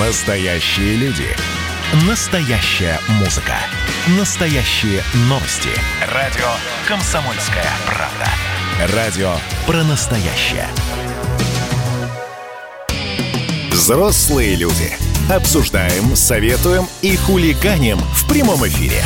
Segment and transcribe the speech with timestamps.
[0.00, 1.28] Настоящие люди.
[2.08, 3.54] Настоящая музыка.
[4.18, 5.68] Настоящие новости.
[6.12, 6.48] Радио
[6.88, 8.92] «Комсомольская правда».
[8.96, 9.36] Радио
[9.68, 10.66] про настоящее.
[13.70, 14.96] Взрослые люди.
[15.30, 19.04] Обсуждаем, советуем и хулиганим в прямом эфире.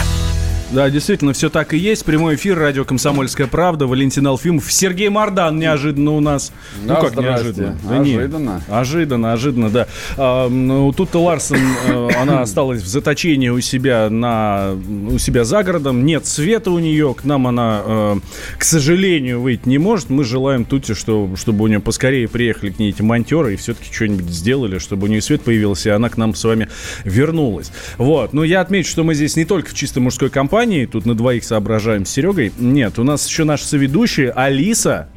[0.70, 2.04] Да, действительно, все так и есть.
[2.04, 6.52] Прямой эфир, радио «Комсомольская правда», Валентин Алфимов, Сергей Мардан неожиданно у нас.
[6.84, 7.78] Да, ну как неожиданно?
[7.88, 8.02] Ожиданно.
[8.02, 8.62] нет.
[8.68, 9.86] Ожиданно, ожиданно, да.
[10.18, 14.76] А, ну, тут-то Ларсон, э, она осталась в заточении у себя, на,
[15.10, 16.04] у себя за городом.
[16.04, 18.16] Нет света у нее, к нам она, э,
[18.58, 20.10] к сожалению, выйти не может.
[20.10, 23.90] Мы желаем Тути, что, чтобы у нее поскорее приехали к ней эти монтеры и все-таки
[23.90, 26.68] что-нибудь сделали, чтобы у нее свет появился, и она к нам с вами
[27.04, 27.72] вернулась.
[27.96, 28.34] Вот.
[28.34, 31.44] Но я отмечу, что мы здесь не только в чисто мужской компании, тут на двоих
[31.44, 32.52] соображаем с Серегой.
[32.58, 35.08] Нет, у нас еще наша соведущая Алиса,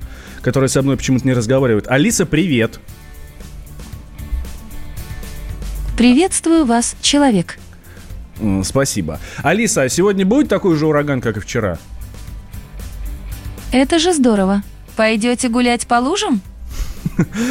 [0.42, 1.88] которая со мной почему-то не разговаривает.
[1.88, 2.80] Алиса, привет.
[5.98, 7.58] Приветствую вас, человек.
[8.64, 9.20] Спасибо.
[9.44, 11.78] Алиса, а сегодня будет такой же ураган, как и вчера?
[13.72, 14.64] Это же здорово.
[14.96, 16.42] Пойдете гулять по лужам?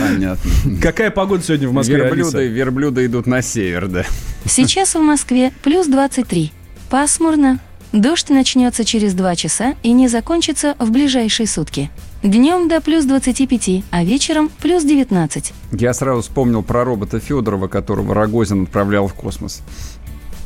[0.01, 0.51] Понятно.
[0.83, 2.43] Какая погода сегодня в Москве, Верблюды, Алиса?
[2.43, 4.05] верблюды идут на север, да.
[4.45, 6.53] Сейчас в Москве плюс 23.
[6.89, 7.61] Пасмурно.
[7.93, 11.91] Дождь начнется через 2 часа и не закончится в ближайшие сутки.
[12.23, 15.53] Днем до плюс 25, а вечером плюс 19.
[15.73, 19.63] Я сразу вспомнил про робота Федорова, которого Рогозин отправлял в космос.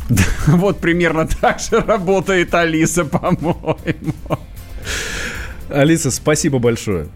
[0.47, 4.14] Вот примерно так же работает Алиса, по-моему.
[5.69, 7.08] Алиса, спасибо большое.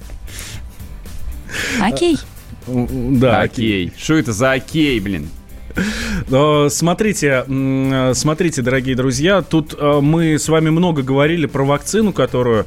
[1.80, 2.18] Окей.
[2.66, 3.92] Да, Окей.
[3.96, 5.28] Что это за окей, блин?
[6.70, 7.44] Смотрите,
[8.14, 12.66] смотрите, дорогие друзья, тут э, мы с вами много говорили про вакцину, которую,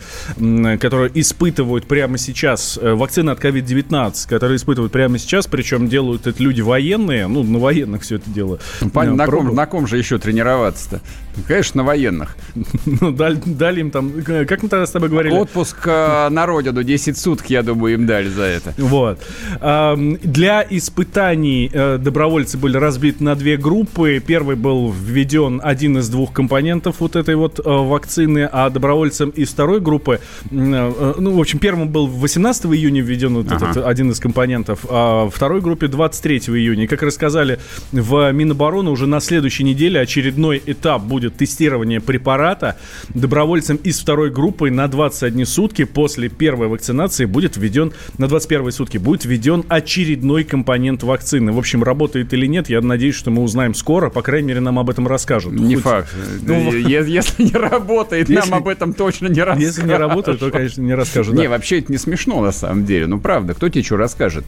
[0.79, 6.41] которую испытывают прямо сейчас, э, вакцина от COVID-19, которую испытывают прямо сейчас, причем делают это
[6.41, 8.59] люди военные, ну, на военных все это дело.
[8.93, 11.01] Пань, э, на, ком, на ком же еще тренироваться-то?
[11.47, 12.35] Конечно, на военных.
[13.01, 15.33] Ну, дали, дали им там, э, как мы тогда с тобой говорили?
[15.33, 18.73] Отпуск э, на родину 10 суток, я думаю, им дали за это.
[18.77, 19.19] Вот.
[19.61, 24.21] Ам, Для испытаний э, добровольцы были разбиты на две группы.
[24.25, 29.49] Первый был введен один из двух компонентов вот этой вот э, вакцины, а добровольцам из
[29.49, 30.19] второй группы,
[30.51, 33.69] м, э, ну, в общем, первым был 18 июня введен вот Ага.
[33.71, 36.83] этот один из компонентов, а второй группе 23 июня.
[36.83, 37.59] И как рассказали
[37.91, 42.77] в Минобороны, уже на следующей неделе очередной этап будет тестирование препарата.
[43.09, 48.97] Добровольцам из второй группы на 21 сутки после первой вакцинации будет введен, на 21 сутки
[48.97, 51.51] будет введен очередной компонент вакцины.
[51.51, 54.09] В общем, работает или нет, я надеюсь, что мы узнаем скоро.
[54.09, 55.53] По крайней мере, нам об этом расскажут.
[55.53, 56.15] Не Хоть- факт.
[56.41, 59.61] Ну, Если не работает, Если- нам об этом точно не расскажут.
[59.63, 61.35] Если не работает, то, конечно, не расскажут.
[61.35, 61.41] да.
[61.41, 63.07] Не, вообще это не смешно на самом деле.
[63.07, 64.45] Ну правда, кто тебе что расскажет?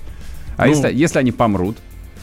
[0.57, 1.77] А Ну, если, если они помрут?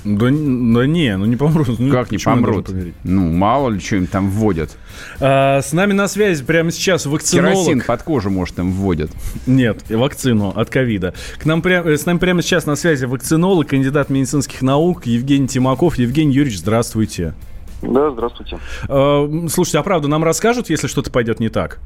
[0.05, 1.79] Да, да не, ну не помрут.
[1.79, 2.71] Ну, как не помрут?
[3.05, 4.77] Ну, мало ли, что им там вводят.
[5.21, 7.55] А, с нами на связи прямо сейчас вакцинолог.
[7.55, 9.11] Керосин под кожу, может, им вводят.
[9.47, 11.15] Нет, вакцину от ковида.
[11.39, 15.49] К нам пря- э, с нами прямо сейчас на связи вакцинолог, кандидат медицинских наук Евгений
[15.49, 15.97] Тимаков.
[15.99, 17.35] Евгений Юрьевич, здравствуйте.
[17.83, 18.59] Да, здравствуйте.
[18.89, 21.79] М, слушайте, а правда, нам расскажут, если что-то пойдет не так?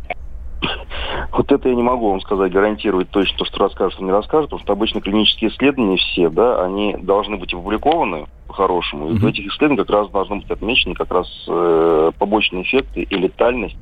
[1.33, 4.51] Вот это я не могу вам сказать, гарантировать точно то, что расскажут, что не расскажут,
[4.51, 9.11] потому что обычно клинические исследования все, да, они должны быть опубликованы по-хорошему.
[9.11, 13.17] И в этих исследованиях как раз должны быть отмечены как раз э, побочные эффекты и
[13.17, 13.77] летальность,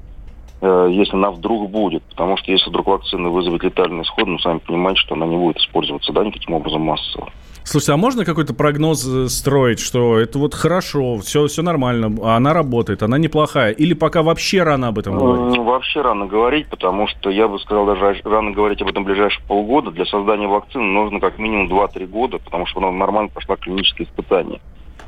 [0.67, 2.03] если она вдруг будет.
[2.05, 5.59] Потому что если вдруг вакцина вызовет летальный исход, ну, сами понимаете, что она не будет
[5.59, 7.31] использоваться, да, никаким образом массово.
[7.65, 12.37] Слушайте, а можно какой-то прогноз э, строить, что это вот хорошо, все, все нормально, а
[12.37, 13.71] она работает, она неплохая?
[13.71, 15.59] Или пока вообще рано об этом говорить?
[15.59, 19.07] М, Вообще рано говорить, потому что я бы сказал, даже рано говорить об этом в
[19.07, 19.91] ближайшие полгода.
[19.91, 24.61] Для создания вакцины нужно как минимум 2-3 года, потому что она нормально прошла клинические испытания.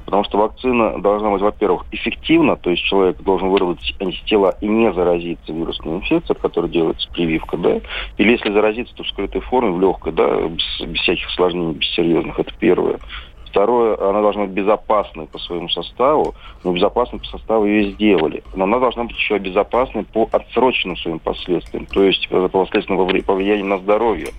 [0.04, 4.92] Потому что вакцина должна быть, во-первых, эффективна, то есть человек должен выработать антитела и не
[4.92, 7.81] заразиться вирусной инфекцией, от которой делается прививка, да.
[8.19, 11.88] Или если заразиться, то в скрытой форме, в легкой, да, без, без всяких осложнений, без
[11.94, 12.98] серьезных, это первое.
[13.47, 16.34] Второе, она должна быть безопасной по своему составу,
[16.65, 18.42] но безопасной по составу ее сделали.
[18.57, 22.98] Но она должна быть еще безопасной по отсроченным своим последствиям, то есть э, по последствиям
[22.98, 24.30] во вре- по влиянию на здоровье,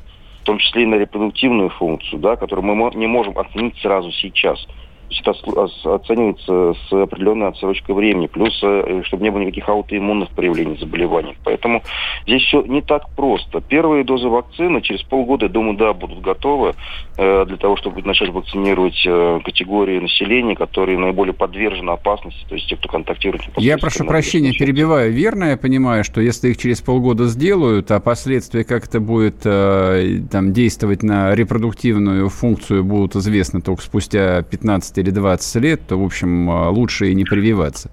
[0.42, 4.68] в том числе и на репродуктивную функцию, да, которую мы не можем оценить сразу сейчас.
[5.08, 11.36] Ос- оценивается с определенной отсрочкой времени, плюс, э, чтобы не было никаких аутоиммунных проявлений заболеваний.
[11.44, 11.84] Поэтому
[12.26, 13.62] здесь все не так просто.
[13.62, 16.74] Первые дозы вакцины через полгода, я думаю, да, будут готовы
[17.18, 22.68] э, для того, чтобы начать вакцинировать э, категории населения, которые наиболее подвержены опасности, то есть
[22.68, 23.44] те, кто контактирует.
[23.58, 25.12] Я прошу прощения, перебиваю.
[25.12, 30.20] Верно я понимаю, что если их через полгода сделают, а последствия, как это будет э,
[30.32, 35.98] там, действовать на репродуктивную функцию, будут известны только спустя 15 15 или 20 лет, то,
[35.98, 37.90] в общем, э, лучше и не прививаться.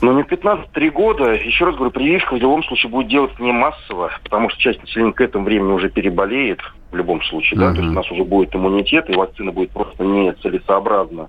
[0.00, 3.52] Но не в 15-3 года, еще раз говорю, прививка в любом случае будет делать не
[3.52, 6.60] массово, потому что часть населения к этому времени уже переболеет
[6.92, 7.64] в любом случае, uh-huh.
[7.64, 11.28] да, то есть у нас уже будет иммунитет, и вакцина будет просто не целесообразна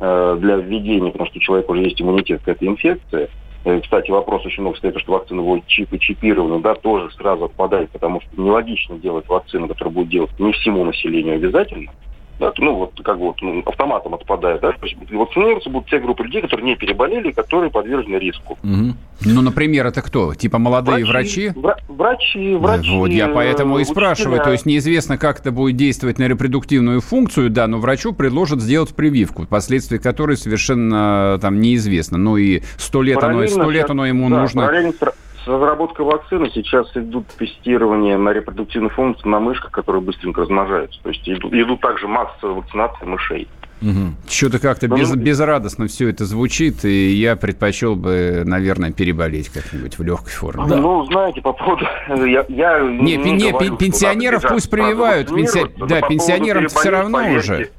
[0.00, 3.28] э, для введения, потому что у человека уже есть иммунитет к этой инфекции.
[3.64, 7.44] Э, кстати, вопрос очень много стоит, что вакцина будет чип и чипирована, да, тоже сразу
[7.44, 11.92] отпадает, потому что нелогично делать вакцину, которая будет делать не всему населению обязательно,
[12.38, 15.98] да, ну, вот как бы вот, ну, автоматом отпадает, да, то есть вакцинироваться будут те
[15.98, 18.58] группы людей, которые не переболели, которые подвержены риску.
[18.62, 18.94] Угу.
[19.24, 20.34] Ну, например, это кто?
[20.34, 21.50] Типа молодые врачи?
[21.54, 26.18] Врачи, врачи, врачи Вот, я поэтому и спрашиваю, то есть неизвестно, как это будет действовать
[26.18, 32.18] на репродуктивную функцию, да, но врачу предложат сделать прививку, последствия которой совершенно там неизвестно.
[32.18, 36.88] Ну и сто лет, оно, сто лет оно ему да, нужно с разработкой вакцины сейчас
[36.94, 41.00] идут тестирования на репродуктивную функцию на мышках, которые быстренько размножаются.
[41.02, 43.48] То есть идут, идут также массовые вакцинации мышей.
[43.82, 44.14] Угу.
[44.28, 49.98] Что-то как-то без, ну, безрадостно все это звучит, и я предпочел бы, наверное, переболеть как-нибудь
[49.98, 50.64] в легкой форме.
[50.66, 50.76] Да.
[50.76, 51.84] Ну, знаете, по поводу...
[52.08, 55.28] Я, я не, не, не говорю, пенсионеров пусть прививают.
[55.28, 55.66] Пенси...
[55.76, 57.70] Да, пенсионерам все равно поверьте, уже.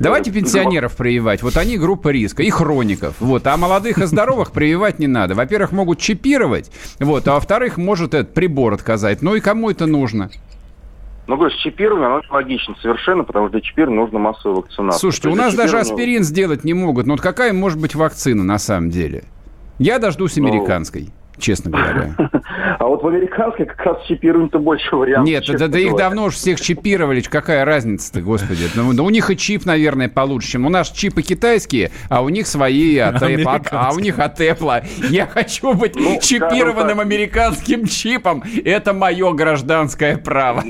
[0.00, 1.42] Давайте пенсионеров прививать.
[1.42, 2.42] Вот они группа риска.
[2.42, 3.16] И хроников.
[3.20, 3.46] Вот.
[3.46, 5.34] А молодых и здоровых прививать не надо.
[5.34, 6.72] Во-первых, могут чипировать.
[6.98, 7.28] Вот.
[7.28, 9.20] А во-вторых, может этот прибор отказать.
[9.20, 10.30] Ну и кому это нужно?
[11.26, 14.98] Ну, говорю, с чипированием оно логично совершенно, потому что для чипирования нужна массовая вакцинация.
[14.98, 17.06] Слушайте, у нас даже аспирин сделать не могут.
[17.06, 19.24] Ну вот какая может быть вакцина на самом деле?
[19.78, 21.02] Я дождусь ну, американской.
[21.02, 22.14] Ну, честно говоря.
[22.78, 25.26] А вот в американской как раз чипирование-то больше вариантов.
[25.26, 27.20] Нет, да, да их давно уже всех чипировали.
[27.20, 28.64] Какая разница-то, господи?
[28.74, 32.28] Ну, да у них и чип, наверное, получше, чем у нас чипы китайские, а у
[32.28, 34.84] них свои от Apple, а у них от Apple.
[35.10, 38.42] Я хочу быть ну, чипированным американским чипом.
[38.64, 40.62] Это мое гражданское право.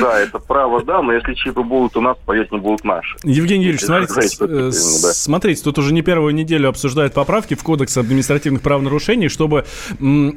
[0.00, 3.16] Да, это право, да, но если чипы будут у нас, поверьте, не будут наши.
[3.24, 8.62] Евгений Юрьевич, смотрите, э, смотрите, тут уже не первую неделю обсуждают поправки в Кодекс административных
[8.62, 9.64] правонарушений, чтобы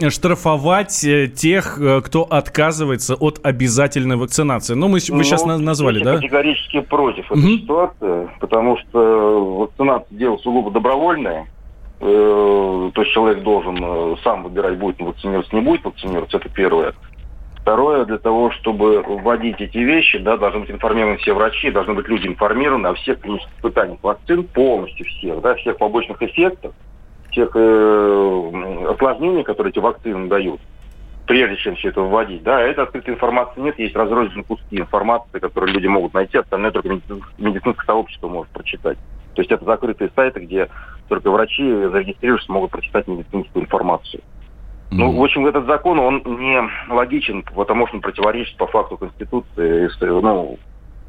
[0.10, 4.74] штрафовать э, тех, э, кто отказывается от обязательной вакцинации.
[4.74, 6.16] Ну, мы, вы ну, сейчас назвали, да?
[6.16, 7.62] категорически против этой угу.
[7.62, 11.48] ситуации, потому что вакцинация дело сугубо добровольная.
[12.00, 16.94] То есть человек должен сам выбирать, будет вакцинироваться, не будет вакцинироваться, это первое.
[17.66, 22.07] Второе, для того, чтобы вводить эти вещи, да, должны быть информированы все врачи, должны быть
[22.07, 26.75] люди информированы о всех клинических испытаниях вакцин, полностью всех, да, всех побочных эффектов,
[27.35, 30.61] всех э, осложнений, которые эти вакцины дают,
[31.27, 32.43] прежде чем все это вводить.
[32.43, 36.89] Да, это открытой информации нет, есть разрозненные куски информации, которые люди могут найти, остальное только
[37.37, 38.97] медицинское сообщество может прочитать.
[39.35, 40.69] То есть это закрытые сайты, где
[41.09, 44.23] только врачи, зарегистрировавшись, могут прочитать медицинскую информацию.
[44.91, 49.89] Ну, в общем, этот закон, он не логичен, потому что он противоречит по факту Конституции.
[49.99, 50.57] Ну,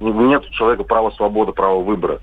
[0.01, 2.19] нет у человека права свободы, права выбора.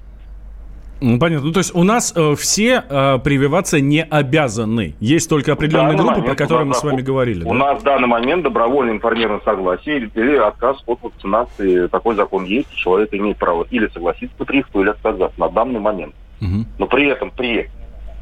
[1.04, 1.48] Ну, понятно.
[1.48, 4.96] Ну, то есть у нас э, все э, прививаться не обязаны.
[5.02, 7.44] Есть только определенные группы, момент, про которые мы с вами говорили.
[7.44, 7.54] У да?
[7.54, 11.88] нас в данный момент добровольно информированное согласие или, или отказ от вакцинации.
[11.88, 16.16] Такой закон есть, человек имеет право или согласиться на прививку, или отказаться на данный момент.
[16.40, 16.66] Угу.
[16.80, 17.70] Но при этом, при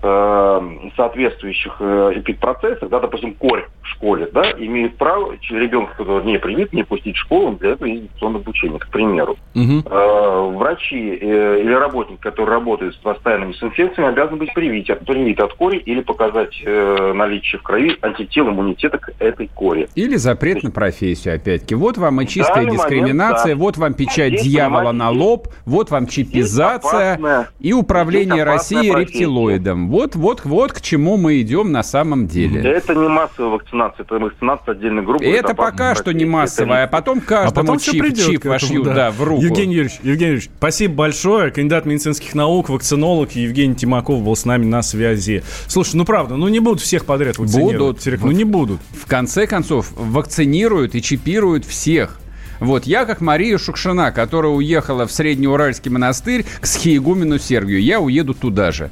[0.01, 6.73] соответствующих э, эпидпроцессах, да, допустим, корь в школе, да, имеет право ребенка, который не привит,
[6.73, 9.37] не пустить в школу, для этого есть инфекционное обучение, к примеру.
[9.53, 9.83] Угу.
[9.85, 15.43] Э, врачи э, или работники, которые работают с постоянными с инфекциями, обязаны быть привиты, привиты
[15.43, 19.87] от кори или показать э, наличие в крови антител иммунитета к этой коре.
[19.95, 21.75] Или запрет на профессию, опять-таки.
[21.75, 23.63] Вот вам и чистая дискриминация, момент, да.
[23.65, 29.90] вот вам печать здесь, дьявола на лоб, вот вам чипизация опасная, и управление Россией рептилоидом.
[29.91, 32.61] Вот, вот, вот к чему мы идем на самом деле.
[32.61, 35.25] Это не массовая вакцинация, это вакцинация отдельной группы.
[35.25, 38.85] Это, это пока что не массовая, а потом каждому а потом чип, придет чип вошьют
[38.85, 38.93] да.
[38.93, 39.41] да, в руку.
[39.41, 41.51] Евгений Юрьевич, Евгений Юрьевич, спасибо большое.
[41.51, 45.43] Кандидат медицинских наук, вакцинолог Евгений Тимаков был с нами на связи.
[45.67, 48.05] Слушай, ну правда, ну не будут всех подряд вакцинировать.
[48.05, 48.21] Будут.
[48.21, 48.79] Ну не будут.
[48.93, 52.21] В конце концов, вакцинируют и чипируют всех.
[52.61, 58.33] Вот я, как Мария Шукшина, которая уехала в Среднеуральский монастырь к схиегумену Сергию, я уеду
[58.33, 58.89] туда же.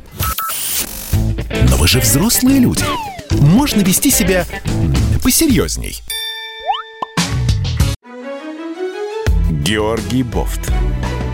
[1.49, 2.83] Но вы же взрослые люди.
[3.31, 4.45] Можно вести себя
[5.23, 6.01] посерьезней.
[9.49, 10.71] Георгий Бофт.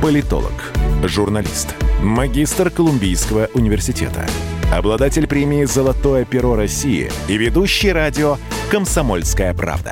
[0.02, 4.28] Политолог, журналист, магистр Колумбийского университета,
[4.74, 8.38] обладатель премии «Золотое перо России» и ведущий радио
[8.70, 9.92] «Комсомольская правда».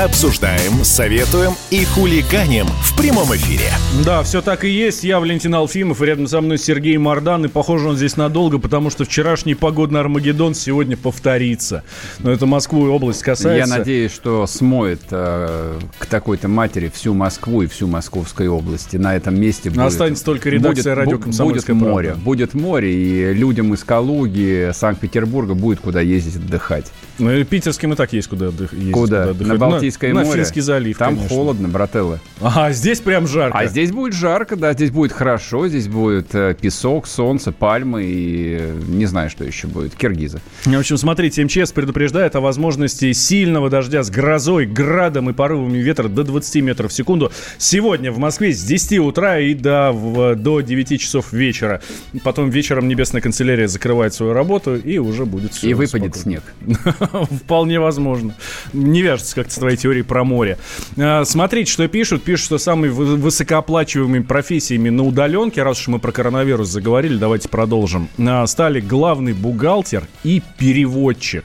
[0.00, 3.66] Обсуждаем, советуем и хулиганим в прямом эфире.
[4.06, 5.04] Да, все так и есть.
[5.04, 7.44] Я Валентин Алфимов, и рядом со мной Сергей Мордан.
[7.44, 11.84] И похоже он здесь надолго, потому что вчерашний погодный Армагеддон сегодня повторится.
[12.20, 13.70] Но это Москву и область касается.
[13.70, 18.96] Я надеюсь, что смоет э, к такой-то матери всю Москву и всю Московской области.
[18.96, 19.82] На этом месте будет...
[19.82, 22.08] Останется только редакция будет, радио Комсомольская Будет море.
[22.08, 22.24] Правда.
[22.24, 26.86] Будет море, и людям из Калуги, Санкт-Петербурга будет куда ездить отдыхать.
[27.22, 28.78] Ну и питерским и так есть куда отдыхать.
[28.90, 28.92] Куда?
[28.92, 29.46] Куда отдыхать.
[29.46, 30.30] На Балтийское на, море?
[30.30, 31.28] На Финский залив, Там конечно.
[31.28, 32.18] холодно, брателло.
[32.40, 33.56] Ага, здесь прям жарко.
[33.56, 38.56] А здесь будет жарко, да, здесь будет хорошо, здесь будет э, песок, солнце, пальмы и
[38.60, 40.40] э, не знаю, что еще будет, киргизы.
[40.64, 46.08] В общем, смотрите, МЧС предупреждает о возможности сильного дождя с грозой, градом и порывами ветра
[46.08, 47.30] до 20 метров в секунду.
[47.56, 51.80] Сегодня в Москве с 10 утра и до, в, до 9 часов вечера.
[52.24, 56.42] Потом вечером Небесная канцелярия закрывает свою работу и уже будет все И выпадет снег.
[57.44, 58.34] Вполне возможно.
[58.72, 60.58] Не вяжется как-то с твоей теорией про море.
[60.98, 62.22] А, смотрите, что пишут.
[62.22, 68.08] Пишут, что самые высокооплачиваемыми профессиями на удаленке, раз уж мы про коронавирус заговорили, давайте продолжим,
[68.18, 71.44] а, стали главный бухгалтер и переводчик.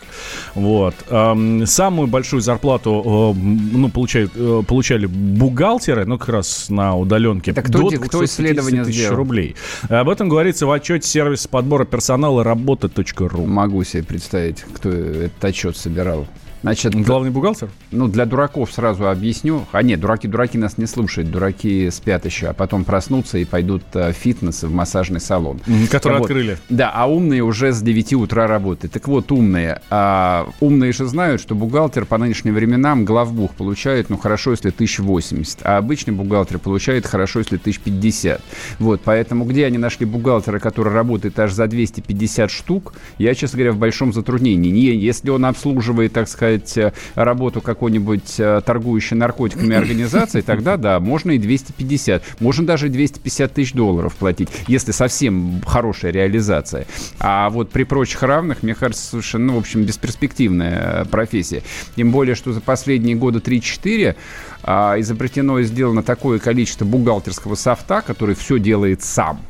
[0.56, 0.96] Вот.
[1.08, 7.54] Самую большую зарплату ну, получают, э, получали бухгалтеры, ну, как раз на удаленке.
[7.54, 9.18] Так кто, до кто исследование тысяч сделал?
[9.18, 9.56] рублей.
[9.90, 13.46] Об этом говорится в отчете сервиса подбора персонала работа.ру.
[13.46, 16.28] Могу себе представить, кто этот отчет собирал.
[16.62, 17.70] Значит, Главный бухгалтер?
[17.92, 19.66] Ну, для дураков сразу объясню.
[19.72, 21.32] А нет, дураки-дураки нас не слушают.
[21.32, 25.60] Дураки спят еще, а потом проснутся и пойдут в фитнес, в массажный салон.
[25.90, 26.26] Который вот.
[26.26, 26.58] открыли.
[26.70, 28.94] Да, а умные уже с 9 утра работают.
[28.94, 29.82] Так вот, умные.
[29.90, 35.60] А, умные же знают, что бухгалтер по нынешним временам главбух получает, ну, хорошо, если 1080.
[35.64, 38.42] А обычный бухгалтер получает хорошо, если 1050.
[38.80, 43.72] Вот, поэтому где они нашли бухгалтера, который работает аж за 250 штук, я, честно говоря,
[43.72, 44.70] в большом затруднении.
[44.70, 51.00] Не, если он обслуживает, так сказать, сказать, работу какой-нибудь э, торгующей наркотиками организации, тогда да,
[51.00, 56.88] можно и 250, можно даже 250 тысяч долларов платить, если совсем хорошая реализация.
[57.20, 61.64] А вот при прочих равных, мне кажется, совершенно, ну, в общем, бесперспективная э, профессия.
[61.96, 64.16] Тем более, что за последние года 3-4
[64.64, 69.42] а, изобретено и сделано такое количество бухгалтерского софта, который все делает сам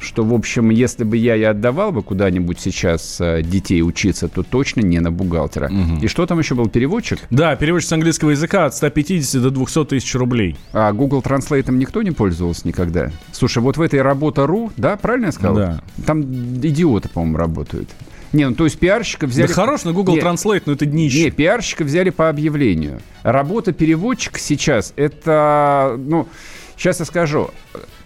[0.00, 4.42] что, в общем, если бы я и отдавал бы куда-нибудь сейчас э, детей учиться, то
[4.42, 5.66] точно не на бухгалтера.
[5.66, 6.04] Угу.
[6.04, 7.20] И что там еще был, переводчик?
[7.30, 10.56] Да, переводчик с английского языка от 150 до 200 тысяч рублей.
[10.72, 13.10] А Google Translate никто не пользовался никогда?
[13.32, 15.54] Слушай, вот в этой работа.ру, да, правильно я сказал?
[15.54, 15.80] Да.
[16.06, 17.88] Там идиоты, по-моему, работают.
[18.32, 19.48] Не, ну то есть пиарщика взяли...
[19.48, 21.24] Да хорош на Google Нет, Translate, но это днище.
[21.24, 23.00] Не, пиарщика взяли по объявлению.
[23.22, 26.28] Работа переводчика сейчас, это, ну,
[26.76, 27.50] сейчас я скажу,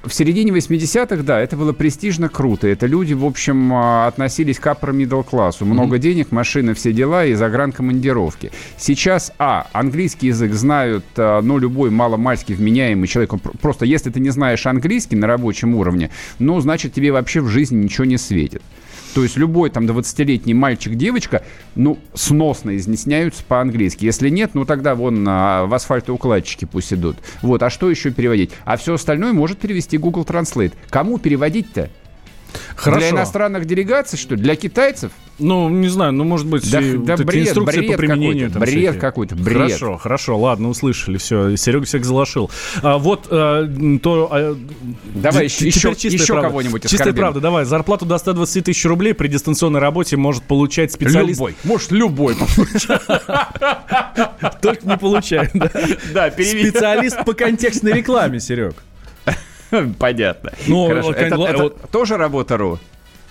[0.06, 2.66] в середине 80-х, да, это было престижно круто.
[2.66, 5.64] Это люди, в общем, а, относились к upper middle классу.
[5.64, 6.00] Много mm-hmm.
[6.00, 8.52] денег, машины, все дела и загранкомандировки.
[8.76, 13.34] Сейчас, а, английский язык знают, а, ну, любой маломальски вменяемый человек.
[13.60, 17.82] Просто если ты не знаешь английский на рабочем уровне, ну, значит, тебе вообще в жизни
[17.82, 18.62] ничего не светит.
[19.14, 21.44] То есть любой там 20-летний мальчик, девочка,
[21.76, 24.04] ну, сносно изъясняются по-английски.
[24.04, 27.16] Если нет, ну тогда вон а, в асфальтоукладчики пусть идут.
[27.40, 28.50] Вот, а что еще переводить?
[28.64, 30.72] А все остальное может перевести Google Translate.
[30.90, 31.90] Кому переводить-то?
[32.76, 33.00] Хорошо.
[33.00, 34.42] Для иностранных делегаций, что ли?
[34.42, 35.12] Для китайцев?
[35.40, 38.52] Ну, не знаю, ну, может быть, да, да бред, инструкции бред по применению.
[38.52, 39.56] Какой-то, бред какой-то, бред.
[39.56, 42.52] Хорошо, хорошо, ладно, услышали, все, Серега всех залошил.
[42.82, 43.68] А, вот а,
[44.00, 44.28] то...
[44.30, 44.56] А,
[45.12, 49.80] давай еще, еще, еще кого-нибудь Чистая правда, давай, зарплату до 120 тысяч рублей при дистанционной
[49.80, 51.40] работе может получать специалист...
[51.40, 52.36] Любой, может любой
[54.62, 55.68] Только не получает, да?
[56.12, 58.76] Да, Специалист по контекстной рекламе, Серег.
[59.98, 60.52] Понятно.
[60.66, 60.90] Ну.
[60.90, 61.90] Это, это вот...
[61.90, 62.78] тоже работа РУ?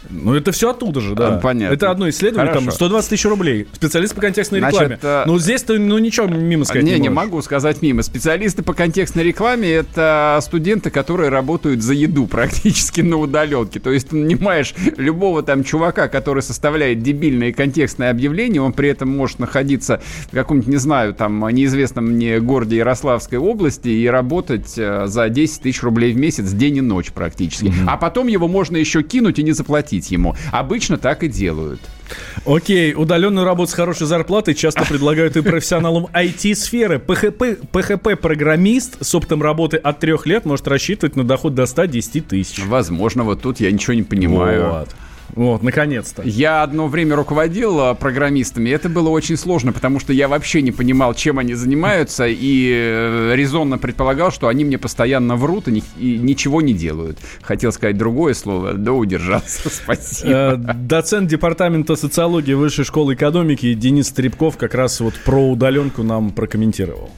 [0.10, 1.36] Ну, это все оттуда же, да.
[1.36, 1.74] А, понятно.
[1.74, 2.66] Это одно исследование, Хорошо.
[2.68, 3.68] там 120 тысяч рублей.
[3.74, 5.00] Специалист по контекстной Значит, рекламе.
[5.04, 5.24] А...
[5.26, 8.04] Ну, здесь ты, ну, ничего мимо сказать не, не, не могу сказать мимо.
[8.04, 13.80] Специалисты по контекстной рекламе— это студенты, которые работают за еду практически на удаленке.
[13.80, 19.10] То есть, ты нанимаешь любого там чувака, который составляет дебильное контекстное объявление, он при этом
[19.10, 25.08] может находиться в каком-нибудь, не знаю, там, неизвестном мне городе Ярославской области и работать э,
[25.08, 27.66] за 10 тысяч рублей в месяц день и ночь практически.
[27.66, 27.86] Mm-hmm.
[27.88, 30.36] А потом его можно еще кинуть и не заплатить платить ему.
[30.52, 31.80] Обычно так и делают.
[32.46, 36.98] Окей, удаленную работу с хорошей зарплатой часто предлагают и профессионалам IT-сферы.
[36.98, 42.60] PHP, PHP-программист с опытом работы от трех лет может рассчитывать на доход до 110 тысяч.
[42.66, 44.72] Возможно, вот тут я ничего не понимаю.
[44.72, 44.90] Вот.
[45.36, 46.22] Вот, наконец-то.
[46.24, 48.70] Я одно время руководил а, программистами.
[48.70, 53.34] Это было очень сложно, потому что я вообще не понимал, чем они занимаются, и э,
[53.36, 57.18] резонно предполагал, что они мне постоянно врут и, ни, и ничего не делают.
[57.42, 59.70] Хотел сказать другое слово, да удержался.
[59.72, 60.32] Спасибо.
[60.32, 66.32] Э, доцент департамента социологии Высшей школы экономики Денис Стребков как раз вот про удаленку нам
[66.32, 67.10] прокомментировал.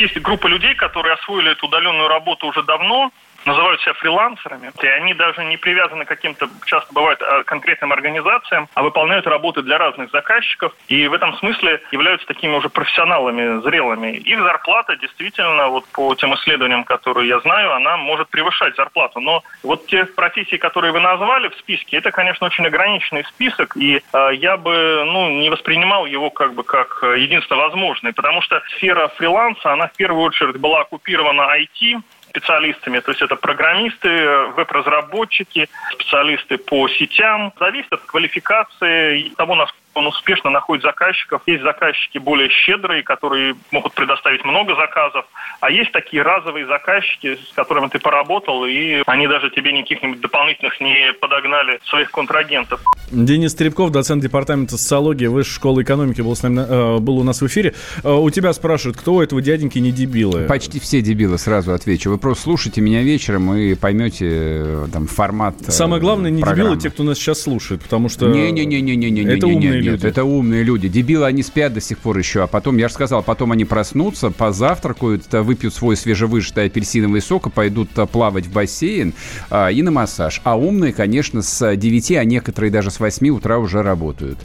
[0.00, 3.10] Есть группа людей, которые освоили эту удаленную работу уже давно,
[3.44, 8.68] называют себя фрилансерами, и они даже не привязаны к каким-то, часто бывает, а, конкретным организациям,
[8.74, 14.16] а выполняют работы для разных заказчиков, и в этом смысле являются такими уже профессионалами, зрелыми.
[14.16, 19.20] Их зарплата действительно, вот по тем исследованиям, которые я знаю, она может превышать зарплату.
[19.20, 24.02] Но вот те профессии, которые вы назвали в списке, это, конечно, очень ограниченный список, и
[24.12, 29.08] э, я бы ну, не воспринимал его как бы как единственно возможный, потому что сфера
[29.08, 34.08] фриланса, она в первую очередь была оккупирована IT, специалистами, то есть это программисты,
[34.56, 37.52] веб-разработчики, специалисты по сетям.
[37.58, 41.42] Зависит от квалификации того, насколько он успешно находит заказчиков.
[41.46, 45.26] Есть заказчики более щедрые, которые могут предоставить много заказов,
[45.60, 50.80] а есть такие разовые заказчики, с которыми ты поработал, и они даже тебе никаких-нибудь дополнительных
[50.80, 52.80] не подогнали своих контрагентов.
[53.10, 57.42] Денис Требков, доцент департамента социологии Высшей школы экономики, был, с нами, э, был у нас
[57.42, 57.74] в эфире.
[58.04, 60.46] Э, у тебя спрашивают, кто у этого дяденьки не дебилы?
[60.46, 62.10] Почти все дебилы, сразу отвечу.
[62.10, 66.70] Вы просто слушайте меня вечером и поймете э, там формат Самое главное, не программы.
[66.70, 70.06] дебилы те, кто нас сейчас слушает, потому что не-не-не-не-не-не, это умные нет, люди.
[70.06, 70.88] Это умные люди.
[70.88, 72.42] Дебилы, они спят до сих пор еще.
[72.42, 77.50] А потом, я же сказал, потом они проснутся, позавтракают, выпьют свой свежевыжатый апельсиновый сок и
[77.50, 79.14] пойдут а, плавать в бассейн
[79.50, 80.40] а, и на массаж.
[80.44, 84.38] А умные, конечно, с 9, а некоторые даже с 8 утра уже работают.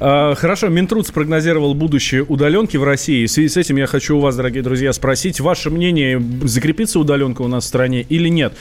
[0.00, 3.26] А, хорошо, Минтруд спрогнозировал будущее удаленки в России.
[3.26, 7.42] В связи с этим я хочу у вас, дорогие друзья, спросить, ваше мнение, закрепится удаленка
[7.42, 8.54] у нас в стране или нет?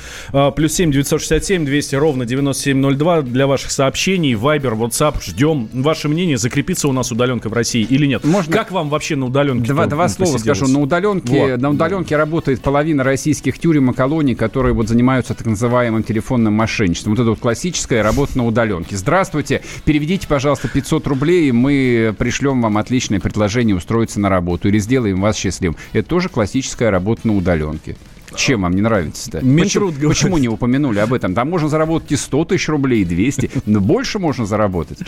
[0.55, 6.87] Плюс 7 967 200 ровно 9702 для ваших сообщений, Вайбер, WhatsApp, ждем ваше мнение, закрепится
[6.87, 8.23] у нас удаленка в России или нет?
[8.23, 8.53] Можно...
[8.53, 9.71] Как вам вообще на удаленке?
[9.71, 10.67] Два, два слова скажу.
[10.67, 11.61] На удаленке, вот.
[11.61, 17.13] на удаленке работает половина российских тюрем и колоний, которые вот занимаются так называемым телефонным мошенничеством.
[17.13, 18.95] Вот это вот классическая работа на удаленке.
[18.95, 24.79] Здравствуйте, переведите, пожалуйста, 500 рублей, и мы пришлем вам отличное предложение устроиться на работу или
[24.79, 25.77] сделаем вас счастливым.
[25.93, 27.95] Это тоже классическая работа на удаленке.
[28.35, 29.39] Чем вам не нравится-то?
[29.39, 31.33] Почему, почему не упомянули об этом?
[31.33, 34.99] Там можно заработать и 100 тысяч рублей, и 200, но больше можно заработать.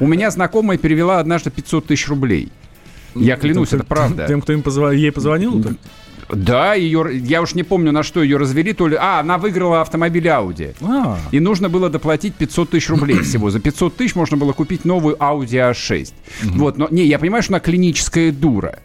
[0.00, 2.50] У меня знакомая перевела однажды 500 тысяч рублей.
[3.14, 4.26] Я клянусь, это, это правда.
[4.26, 4.80] Тем, кто им позв...
[4.90, 5.62] ей позвонил?
[5.62, 5.74] Так?
[6.30, 8.96] Да, ее, я уж не помню, на что ее развели, то ли...
[8.98, 10.74] А, она выиграла автомобиль Audi.
[10.80, 11.18] А.
[11.30, 13.50] И нужно было доплатить 500 тысяч рублей всего.
[13.50, 16.12] За 500 тысяч можно было купить новую Audi A6.
[16.44, 16.58] Угу.
[16.58, 18.78] Вот, но, не, я понимаю, что она клиническая дура.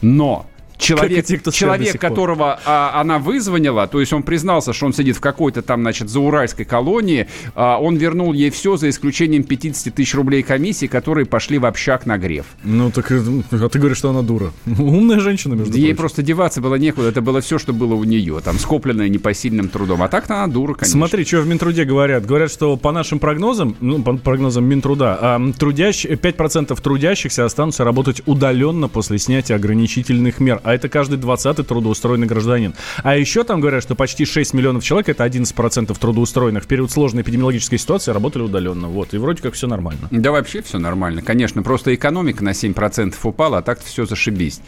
[0.00, 0.46] Но
[0.78, 5.20] человек, кто человек которого а, она вызвонила, то есть он признался, что он сидит в
[5.20, 10.42] какой-то там, значит, зауральской колонии, а, он вернул ей все за исключением 50 тысяч рублей
[10.42, 12.46] комиссии, которые пошли в общак на греф.
[12.64, 14.52] Ну, так, э, а ты говоришь, что она дура.
[14.66, 15.96] Умная женщина, между Ей прочим.
[15.96, 20.02] просто деваться было некуда, это было все, что было у нее, там, скопленное непосильным трудом.
[20.02, 20.98] А так-то она дура, конечно.
[20.98, 22.26] Смотри, что в Минтруде говорят.
[22.26, 26.04] Говорят, что по нашим прогнозам, ну, по прогнозам Минтруда, а, трудящ...
[26.06, 32.74] 5% трудящихся останутся работать удаленно после снятия ограничительных мер а это каждый 20-й трудоустроенный гражданин.
[33.04, 37.22] А еще там говорят, что почти 6 миллионов человек, это 11% трудоустроенных, в период сложной
[37.22, 38.88] эпидемиологической ситуации работали удаленно.
[38.88, 40.08] Вот, и вроде как все нормально.
[40.10, 41.62] Да вообще все нормально, конечно.
[41.62, 44.60] Просто экономика на 7% упала, а так-то все зашибись.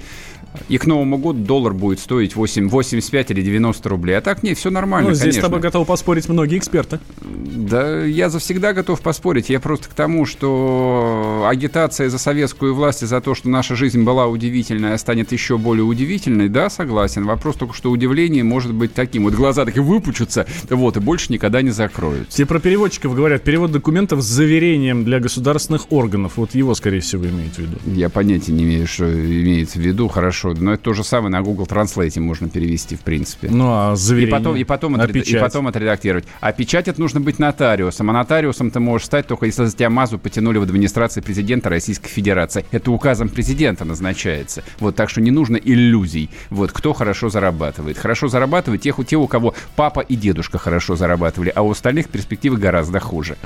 [0.68, 4.16] И к Новому году доллар будет стоить 8, 85 или 90 рублей.
[4.16, 5.42] А так, нет, все нормально, Ну, здесь конечно.
[5.42, 7.00] с тобой готовы поспорить многие эксперты.
[7.22, 9.50] Да, я завсегда готов поспорить.
[9.50, 14.02] Я просто к тому, что агитация за советскую власть и за то, что наша жизнь
[14.02, 17.24] была удивительная, станет еще более удивительной, да, согласен.
[17.24, 19.24] Вопрос только, что удивление может быть таким.
[19.24, 22.30] Вот глаза такие выпучатся, вот, и больше никогда не закроются.
[22.30, 23.42] Все про переводчиков говорят.
[23.42, 26.32] Перевод документов с заверением для государственных органов.
[26.37, 27.76] Вот его, скорее всего, имеете в виду.
[27.87, 30.08] Я понятия не имею, что имеется в виду.
[30.08, 30.38] Хорошо.
[30.44, 33.48] Но это то же самое на Google Translate можно перевести, в принципе.
[33.51, 34.29] Ну, а заверение?
[34.29, 35.27] И потом, и потом, а отред...
[35.27, 36.24] и потом отредактировать.
[36.40, 38.11] А печатать нужно быть нотариусом.
[38.11, 42.09] А нотариусом ты можешь стать только если за тебя мазу потянули в администрации президента Российской
[42.09, 42.64] Федерации.
[42.70, 44.62] Это указом президента назначается.
[44.79, 46.31] Вот, так что не нужно иллюзий.
[46.51, 47.98] Вот, кто хорошо зарабатывает.
[47.98, 52.57] Хорошо зарабатывают тех, те, у кого папа и дедушка хорошо зарабатывали, а у остальных перспективы
[52.57, 53.37] гораздо хуже.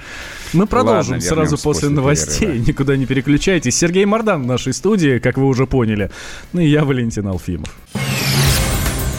[0.52, 2.46] Мы продолжим Ладно, сразу после, после новостей.
[2.46, 2.64] Перерыва.
[2.68, 3.76] Никуда не переключайтесь.
[3.76, 6.10] Сергей Мордан в нашей студии, как вы уже поняли.
[6.52, 7.74] Ну и я, Валентин Алфимов.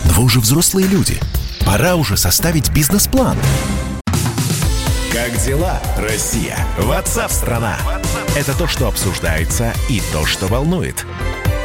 [0.05, 1.19] Вы уже взрослые люди.
[1.65, 3.37] Пора уже составить бизнес-план.
[5.11, 6.57] Как дела, Россия?
[6.77, 7.77] Ватсап-страна!
[8.35, 11.05] Это то, что обсуждается и то, что волнует.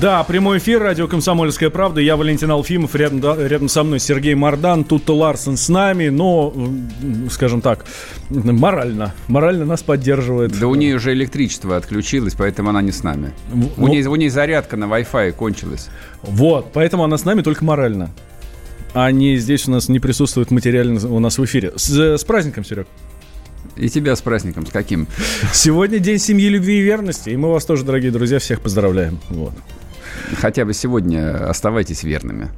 [0.00, 2.00] Да, прямой эфир, радио «Комсомольская правда».
[2.00, 6.54] Я Валентин Алфимов, рядом, да, рядом со мной Сергей Мардан, тут Ларсен с нами, но,
[7.30, 7.84] скажем так,
[8.28, 10.58] морально, морально нас поддерживает.
[10.58, 13.32] Да у нее уже электричество отключилось, поэтому она не с нами.
[13.76, 15.88] У, у, нее, у нее зарядка на Wi-Fi кончилась.
[16.22, 18.10] Вот, поэтому она с нами только морально.
[18.94, 21.72] Не здесь у нас не присутствует материально у нас в эфире.
[21.76, 22.86] С, с праздником, Серег.
[23.76, 25.08] И тебя с праздником, с каким?
[25.52, 29.18] Сегодня день семьи, любви и верности, и мы вас тоже, дорогие друзья, всех поздравляем.
[29.30, 29.52] Вот.
[30.36, 32.50] Хотя бы сегодня оставайтесь верными.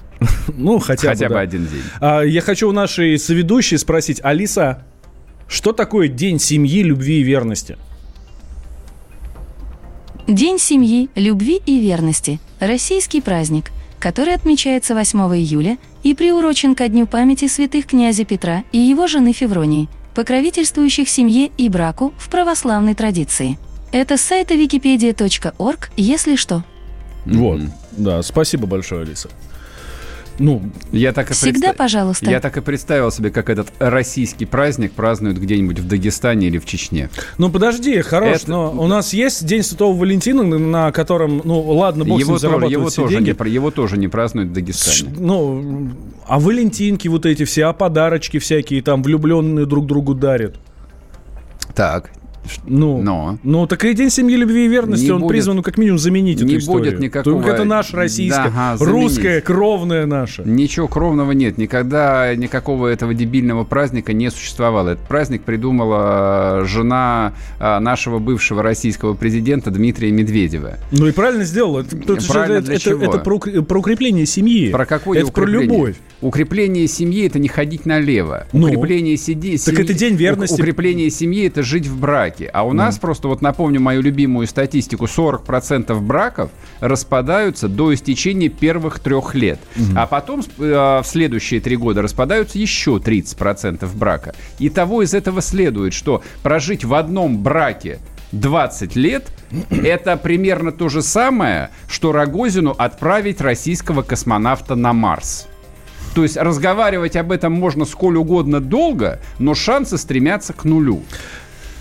[0.48, 1.40] Ну, хотя, хотя бы, бы да.
[1.40, 1.82] один день.
[2.00, 4.84] А, я хочу у нашей соведущей спросить, Алиса,
[5.48, 7.76] что такое День семьи, любви и верности?
[10.26, 17.06] День семьи, любви и верности– российский праздник, который отмечается 8 июля и приурочен ко дню
[17.06, 23.58] памяти святых князя Петра и его жены Февронии, покровительствующих семье и браку в православной традиции.
[23.92, 26.64] Это с сайта wikipedia.org, если что.
[27.26, 27.60] Вот,
[27.92, 29.28] да, спасибо большое, Алиса.
[30.38, 30.62] Ну,
[30.92, 31.76] я так и Всегда, представ...
[31.76, 32.30] пожалуйста.
[32.30, 36.66] Я так и представил себе, как этот российский праздник празднуют где-нибудь в Дагестане или в
[36.66, 37.08] Чечне.
[37.38, 38.50] Ну, подожди, хорош, Это...
[38.50, 42.52] но у нас есть День Святого Валентина, на котором, ну, ладно, бог его с ним
[42.52, 43.36] тоже, его тоже, деньги.
[43.44, 45.14] Не, его тоже не празднуют в Дагестане.
[45.18, 45.90] Ну,
[46.26, 50.56] а валентинки вот эти все, а подарочки всякие там влюбленные друг другу дарят.
[51.74, 52.10] Так,
[52.66, 53.38] ну, Но.
[53.42, 55.98] ну, так и День семьи, любви и верности, не он будет, призван, ну, как минимум,
[55.98, 56.84] заменить не эту историю.
[56.92, 57.36] будет никакого...
[57.36, 60.42] Только это наша российская, да, русская, кровная наша.
[60.44, 61.58] Ничего кровного нет.
[61.58, 64.90] Никогда никакого этого дебильного праздника не существовало.
[64.90, 70.78] Этот праздник придумала жена а, нашего бывшего российского президента Дмитрия Медведева.
[70.92, 71.80] Ну и правильно сделала.
[71.80, 71.96] Это,
[72.28, 73.02] правильно это, для это, чего?
[73.02, 74.70] это про, про укрепление семьи.
[74.70, 75.68] Про какое Это укрепление?
[75.68, 75.96] про любовь.
[76.22, 78.46] Укрепление семьи– это не ходить налево.
[78.52, 80.60] Ну, укрепление сиди, так это день верности.
[80.60, 82.35] Укрепление семьи– это жить в браке.
[82.44, 82.74] А у mm.
[82.74, 89.58] нас просто, вот напомню мою любимую статистику, 40% браков распадаются до истечения первых трех лет.
[89.74, 89.92] Mm-hmm.
[89.96, 94.34] А потом э, в следующие три года распадаются еще 30% брака.
[94.58, 97.98] И того из этого следует, что прожить в одном браке
[98.32, 99.30] 20 лет–
[99.70, 105.46] это примерно то же самое, что Рогозину отправить российского космонавта на Марс.
[106.14, 111.02] То есть разговаривать об этом можно сколь угодно долго, но шансы стремятся к нулю.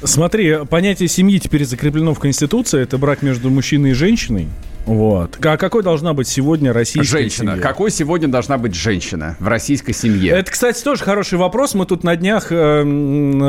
[0.05, 2.81] Смотри, понятие семьи теперь закреплено в Конституции.
[2.81, 4.47] Это брак между мужчиной и женщиной.
[4.85, 5.37] Вот.
[5.43, 7.51] А какой должна быть сегодня российская женщина?
[7.53, 7.61] Семья?
[7.61, 10.31] Какой сегодня должна быть женщина в российской семье?
[10.31, 11.73] Это, кстати, тоже хороший вопрос.
[11.73, 12.81] Мы тут на днях э,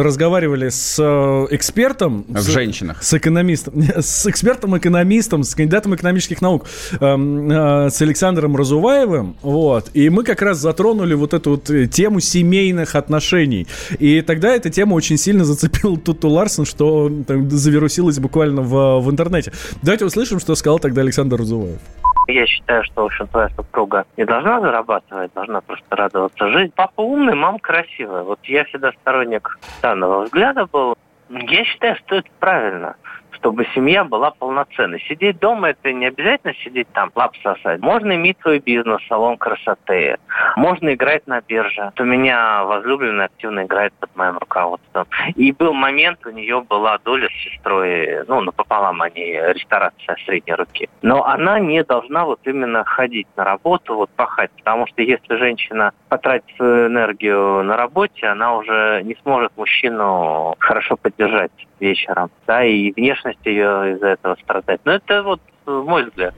[0.02, 2.24] разговаривали с э, экспертом.
[2.28, 3.02] В с, женщинах.
[3.02, 3.74] С экономистом.
[3.96, 9.36] С экспертом-экономистом, с кандидатом экономических наук, э, э, с Александром Разуваевым.
[9.42, 9.90] Вот.
[9.94, 13.66] И мы как раз затронули вот эту вот э, тему семейных отношений.
[13.98, 19.10] И тогда эта тема очень сильно зацепила Туту Ларсон, что там, завирусилась буквально в, в
[19.10, 19.52] интернете.
[19.82, 21.80] Давайте услышим, что сказал тогда Александр Александр Разуваев.
[22.28, 26.72] Я считаю, что, в общем, твоя супруга не должна зарабатывать, должна просто радоваться жизни.
[26.74, 28.22] Папа умный, мама красивая.
[28.22, 30.96] Вот я всегда сторонник данного взгляда был.
[31.28, 32.96] Я считаю, что это правильно
[33.32, 35.00] чтобы семья была полноценной.
[35.08, 37.80] Сидеть дома– это не обязательно сидеть там, лап сосать.
[37.80, 40.16] Можно иметь свой бизнес, салон красоты.
[40.56, 41.84] Можно играть на бирже.
[41.84, 45.06] Вот у меня возлюбленная активно играет под моим руководством.
[45.34, 50.88] И был момент, у нее была доля с сестрой, ну, напополам они, ресторация средней руки.
[51.02, 54.50] Но она не должна вот именно ходить на работу, вот пахать.
[54.58, 60.96] Потому что если женщина потратит свою энергию на работе, она уже не сможет мужчину хорошо
[60.96, 62.30] поддержать вечером.
[62.46, 62.92] Да, и
[63.26, 64.80] внешность ее из-за этого страдает.
[64.84, 66.34] Но это вот мой взгляд.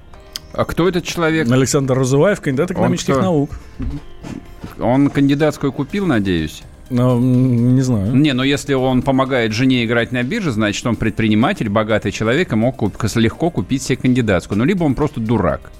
[0.54, 1.50] А кто этот человек?
[1.50, 3.50] Александр Разуваев, кандидат экономических Он наук.
[4.80, 6.62] Он кандидатскую купил, надеюсь?
[6.90, 8.14] Ну, не знаю.
[8.14, 12.56] Не, но если он помогает жене играть на бирже, значит, он предприниматель, богатый человек и
[12.56, 12.82] мог
[13.16, 14.58] легко купить себе кандидатскую.
[14.58, 15.70] Ну, либо он просто дурак.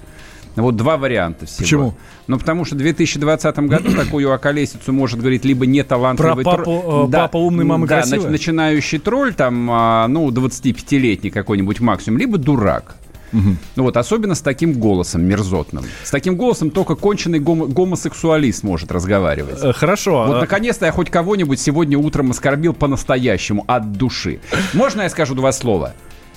[0.61, 1.59] Вот два варианта всего.
[1.59, 1.93] Почему?
[2.27, 6.63] Ну, потому что в 2020 году такую околесицу может говорить либо не талантливый Про папу,
[6.63, 7.05] тролль.
[7.05, 8.29] Э, да, папа умный, мама да, красивая?
[8.29, 12.95] начинающий тролль, там, а, ну, 25-летний какой-нибудь максимум, либо дурак.
[13.33, 13.55] Угу.
[13.75, 15.85] Ну вот, особенно с таким голосом мерзотным.
[16.03, 19.59] С таким голосом только конченый гомо- гомосексуалист может разговаривать.
[19.61, 20.25] Э, хорошо.
[20.25, 20.41] Вот, а...
[20.41, 24.39] наконец-то я хоть кого-нибудь сегодня утром оскорбил по-настоящему, от души.
[24.73, 25.93] Можно я скажу два слова?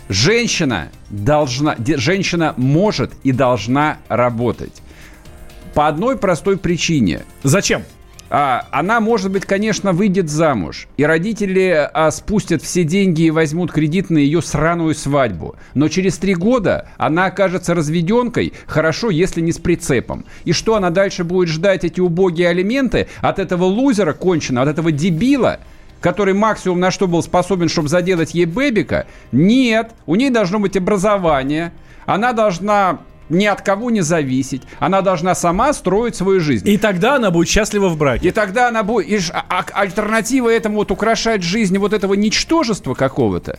[0.09, 4.83] Женщина должна, женщина может и должна работать.
[5.75, 7.23] По одной простой причине.
[7.43, 7.83] Зачем?
[8.35, 13.71] а, она, может быть, конечно, выйдет замуж, и родители а, спустят все деньги и возьмут
[13.71, 15.57] кредит на ее сраную свадьбу.
[15.75, 20.25] Но через три года она окажется разведенкой, хорошо, если не с прицепом.
[20.47, 24.93] И что она дальше будет ждать эти убогие алименты от этого лузера конченого, от этого
[24.93, 25.61] дебила,
[26.03, 29.07] который максимум на что был способен, чтобы заделать ей бэбика?
[29.31, 31.73] Нет, у ней должно быть образование,
[32.05, 34.63] она должна ни от кого не зависеть.
[34.79, 36.69] Она должна сама строить свою жизнь.
[36.69, 38.29] И тогда она будет счастлива в браке.
[38.29, 39.09] И тогда она будет...
[39.09, 43.59] И, а, а, альтернатива этому вот украшать жизнь вот этого ничтожества какого-то,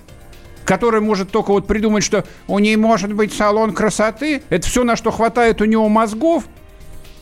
[0.65, 4.95] который может только вот придумать, что у ней может быть салон красоты, это все, на
[4.95, 6.43] что хватает у него мозгов,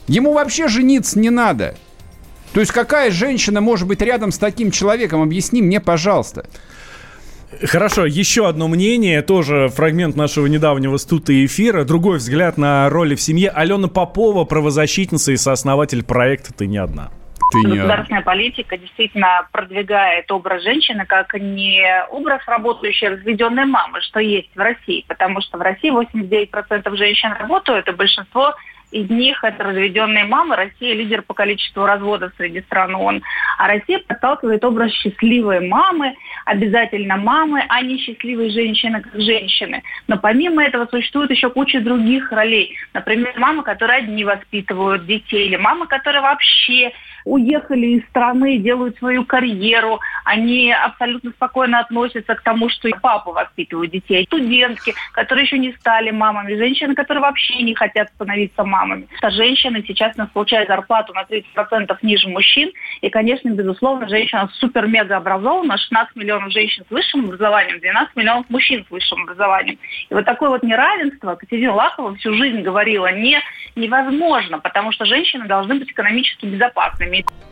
[0.06, 1.76] ему вообще жениться не надо.
[2.54, 5.22] То есть какая женщина может быть рядом с таким человеком?
[5.22, 6.46] Объясни мне, пожалуйста.
[7.64, 13.20] Хорошо, еще одно мнение, тоже фрагмент нашего недавнего стута эфира, другой взгляд на роли в
[13.20, 13.50] семье.
[13.50, 17.10] Алена Попова, правозащитница и сооснователь проекта «Ты не одна».
[17.52, 17.76] Ты не...
[17.76, 24.58] Государственная политика действительно продвигает образ женщины как не образ работающей разведенной мамы, что есть в
[24.58, 28.54] России, потому что в России 89% женщин работают, и большинство
[28.92, 30.54] из них это разведенные мамы.
[30.54, 33.22] Россия лидер по количеству разводов среди стран ООН.
[33.58, 39.82] А Россия подталкивает образ счастливой мамы, обязательно мамы, а не счастливой женщины как женщины.
[40.06, 42.76] Но помимо этого существует еще куча других ролей.
[42.92, 46.92] Например, мамы, которые одни воспитывают детей, или мамы, которые вообще
[47.24, 53.92] уехали из страны, делают свою карьеру, они абсолютно спокойно относятся к тому, что папа воспитывают
[53.92, 54.24] детей.
[54.26, 59.08] Студентки, которые еще не стали мамами, женщины, которые вообще не хотят становиться мамами.
[59.20, 65.16] А женщины сейчас нас получают зарплату на 30% ниже мужчин, и, конечно, безусловно, женщина супер-мега
[65.16, 69.78] образована, 16 миллионов женщин с высшим образованием, 12 миллионов мужчин с высшим образованием.
[70.10, 73.40] И вот такое вот неравенство Катерина Лахова всю жизнь говорила не
[73.74, 77.11] невозможно, потому что женщины должны быть экономически безопасными.
[77.12, 77.51] mismo.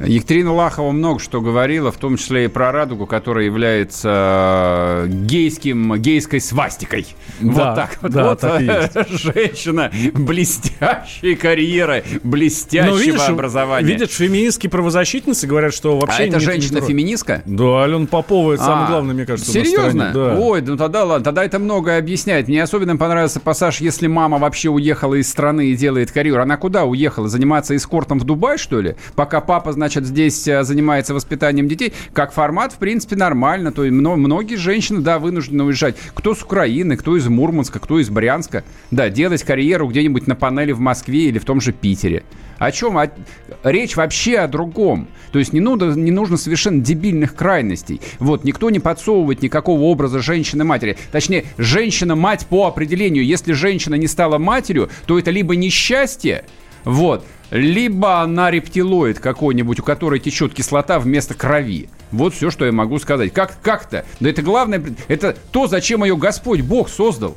[0.00, 5.96] Екатерина Лахова много что говорила, в том числе и про радугу, которая является э, гейским,
[5.96, 7.06] гейской свастикой.
[7.40, 8.10] Да, вот так вот.
[8.10, 8.60] Да, вот так
[9.08, 13.86] женщина блестящей карьеры, блестящего Но, видишь, образования.
[13.86, 16.24] Видят, феминистские правозащитницы говорят, что вообще...
[16.24, 17.42] А это женщина-феминистка?
[17.46, 20.10] Да, Алена Попова, это а, самое главное, мне кажется, Серьезно?
[20.12, 20.36] Да.
[20.38, 22.48] Ой, ну тогда ладно, тогда это многое объясняет.
[22.48, 26.42] Мне особенно понравился пассаж, если мама вообще уехала из страны и делает карьеру.
[26.42, 27.28] Она куда уехала?
[27.28, 28.96] Заниматься эскортом в Дубай, что ли?
[29.14, 31.92] Пока папа, значит, здесь э, занимается воспитанием детей.
[32.12, 33.72] Как формат, в принципе, нормально.
[33.72, 35.96] То есть многие женщины, да, вынуждены уезжать.
[36.14, 38.64] Кто с Украины, кто из Мурманска, кто из Брянска.
[38.90, 42.24] Да, делать карьеру где-нибудь на панели в Москве или в том же Питере.
[42.58, 42.96] О чем?
[42.96, 43.10] О...
[43.62, 45.08] Речь вообще о другом.
[45.32, 48.00] То есть не нужно, не нужно совершенно дебильных крайностей.
[48.18, 50.96] Вот, никто не подсовывает никакого образа женщины-матери.
[51.10, 53.24] Точнее, женщина-мать по определению.
[53.24, 56.44] Если женщина не стала матерью, то это либо несчастье,
[56.84, 61.88] вот, либо она рептилоид какой-нибудь, у которой течет кислота вместо крови.
[62.10, 63.32] Вот все, что я могу сказать.
[63.32, 64.04] Как, как-то?
[64.18, 67.36] Да это главное, это то, зачем ее Господь Бог создал.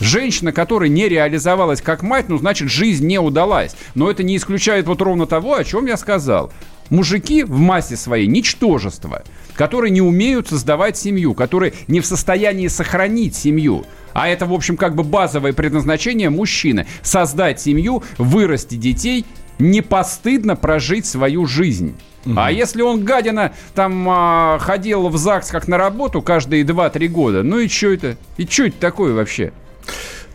[0.00, 3.76] Женщина, которая не реализовалась как мать, ну, значит, жизнь не удалась.
[3.94, 6.50] Но это не исключает вот ровно того, о чем я сказал.
[6.88, 13.34] Мужики в массе своей ничтожество, которые не умеют создавать семью, которые не в состоянии сохранить
[13.34, 13.84] семью.
[14.14, 16.86] А это, в общем, как бы базовое предназначение мужчины.
[17.02, 19.26] Создать семью, вырасти детей,
[19.58, 21.94] не постыдно прожить свою жизнь.
[22.24, 22.34] Угу.
[22.36, 27.42] А если он, гадина, там а, ходил в ЗАГС как на работу каждые 2-3 года,
[27.42, 28.16] ну и что это?
[28.38, 29.52] И что это такое вообще?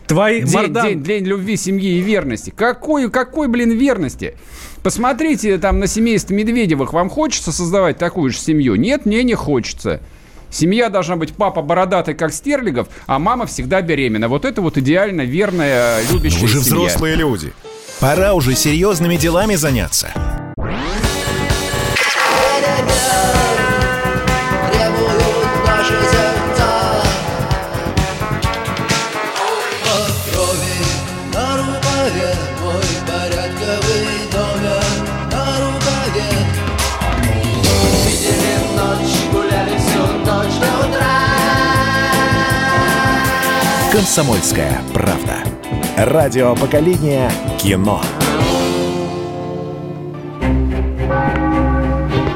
[0.06, 0.86] Твои день, мордан...
[0.86, 2.52] день, день любви, семьи и верности.
[2.54, 4.34] Какой, какой, блин, верности?
[4.82, 6.92] Посмотрите там на семейство Медведевых.
[6.92, 8.74] Вам хочется создавать такую же семью?
[8.74, 10.00] Нет, мне не хочется.
[10.50, 14.28] Семья должна быть папа бородатый, как Стерлигов, а мама всегда беременна.
[14.28, 16.76] Вот это вот идеально верная, любящая Вы же семья.
[16.88, 17.52] взрослые люди.
[18.00, 20.10] Пора уже серьезными делами заняться.
[44.10, 45.36] «Комсомольская правда».
[45.96, 48.02] Радио поколения кино.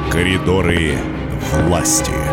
[0.09, 0.97] Коридоры
[1.67, 2.24] власти.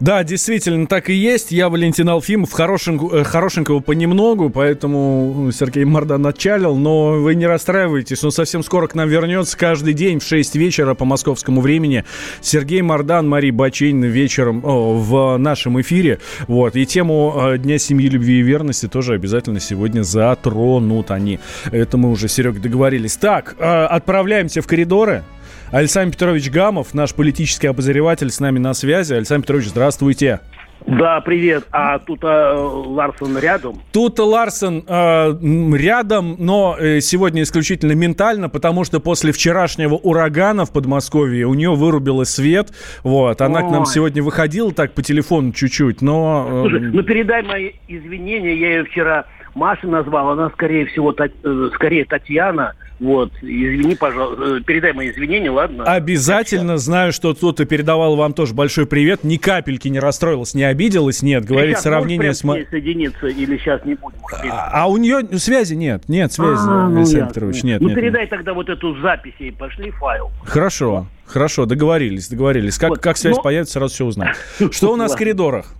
[0.00, 1.50] Да, действительно, так и есть.
[1.50, 8.22] Я Валентин Алфимов, хорошенького, э, хорошенького понемногу, поэтому Сергей Мордан отчалил, но вы не расстраивайтесь,
[8.22, 12.04] он совсем скоро к нам вернется каждый день в 6 вечера по московскому времени.
[12.40, 16.20] Сергей Мордан, Мария Бачейна вечером о, в нашем эфире.
[16.46, 16.76] Вот.
[16.76, 21.40] И тему э, Дня семьи, любви и верности тоже обязательно сегодня затронут они.
[21.72, 23.16] Это мы уже, Серег, договорились.
[23.16, 25.24] Так, э, отправляемся в коридоры.
[25.70, 29.12] Александр Петрович Гамов, наш политический обозреватель, с нами на связи.
[29.12, 30.40] Александр Петрович, здравствуйте.
[30.86, 31.64] Да, привет.
[31.72, 33.82] А тут а, Ларсон рядом?
[33.92, 35.32] Тут Ларсон э,
[35.76, 41.74] рядом, но э, сегодня исключительно ментально, потому что после вчерашнего урагана в Подмосковье у нее
[41.74, 42.68] вырубило свет.
[43.02, 43.68] Вот, она Ой.
[43.68, 46.46] к нам сегодня выходила так по телефону чуть-чуть, но...
[46.48, 46.70] Э...
[46.70, 51.70] Слушай, ну передай мои извинения, я ее вчера Маша назвал, она скорее всего, та, э,
[51.74, 52.74] скорее Татьяна.
[53.00, 55.84] Вот, извини, пожалуйста, э, передай мои извинения, ладно?
[55.84, 59.22] Обязательно знаю, что кто-то передавал вам тоже большой привет.
[59.22, 61.44] Ни капельки не расстроилась, не обиделась, нет.
[61.44, 62.40] Говорит, сейчас сравнение с...
[62.40, 64.18] соединиться или сейчас не будем?
[64.50, 67.80] А, а у нее связи нет, нет связи, а, ну, Александр Петрович, нет.
[67.80, 68.30] Ну, нет, передай нет.
[68.30, 70.30] тогда вот эту запись и пошли файл.
[70.44, 71.06] Хорошо.
[71.28, 72.78] Хорошо, договорились, договорились.
[72.78, 73.42] Как, вот, как связь но...
[73.42, 74.34] появится, сразу все узнаем.
[74.72, 75.74] Что у нас в коридорах?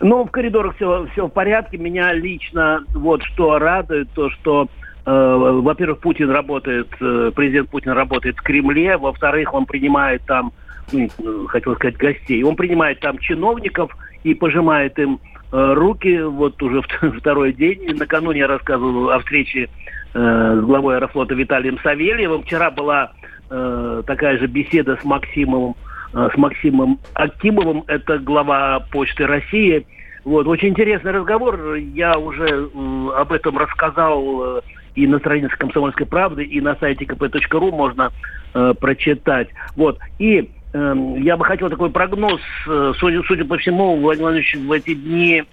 [0.00, 1.76] Ну, в коридорах все, все в порядке.
[1.76, 4.68] Меня лично вот что радует, то, что
[5.06, 10.52] во-первых, Путин работает, э, президент Путин работает в Кремле, во-вторых, он принимает там,
[10.90, 11.08] ну,
[11.46, 15.20] хотел сказать, гостей, он принимает там чиновников и пожимает им
[15.52, 16.82] э, руки, вот уже
[17.20, 17.96] второй день.
[17.96, 19.68] Накануне я рассказывал о встрече
[20.12, 22.42] с главой Аэрофлота Виталием Савельевым.
[22.42, 23.12] Вчера была
[23.48, 25.76] такая же беседа с Максимом,
[26.14, 29.86] с Максимом Акимовым, это глава Почты России.
[30.24, 31.74] Вот, очень интересный разговор.
[31.74, 32.70] Я уже
[33.14, 34.62] об этом рассказал
[34.96, 38.10] и на странице «Комсомольской правды», и на сайте kp.ru можно
[38.54, 39.48] э, прочитать.
[39.76, 39.98] Вот.
[40.18, 42.40] И э, я бы хотел такой прогноз.
[42.66, 45.44] Э, судя, судя по всему, Владимир Владимирович в эти дни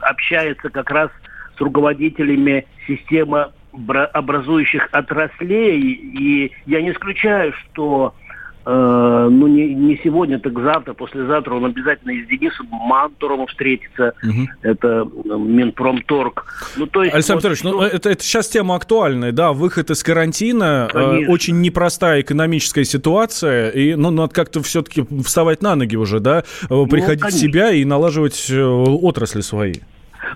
[0.00, 1.10] общается как раз
[1.58, 5.80] с руководителями системы образующих отраслей.
[5.80, 8.14] И я не исключаю, что
[8.64, 14.14] Э, ну, не, не сегодня, так завтра, послезавтра он обязательно и с Денисом Мантуровым встретится.
[14.22, 14.48] Угу.
[14.62, 16.46] Это э, Минпромторг.
[16.76, 20.02] Ну, то есть, Александр вот, Петрович, ну, это, это сейчас тема актуальная, да, выход из
[20.04, 26.20] карантина, э, очень непростая экономическая ситуация, и ну, надо как-то все-таки вставать на ноги уже,
[26.20, 29.74] да, э, приходить ну, в себя и налаживать отрасли свои.